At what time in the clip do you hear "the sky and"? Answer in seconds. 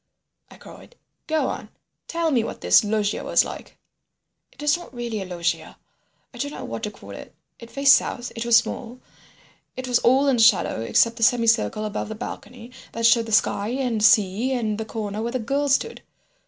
13.27-14.03